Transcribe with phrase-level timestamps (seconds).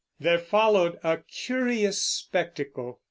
[0.19, 2.99] There followed a curious spectacle.